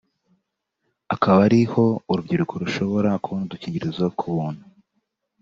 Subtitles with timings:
[1.13, 4.63] akaba ari ho urubyiruko rushobora kubona udukingirizo ku buntu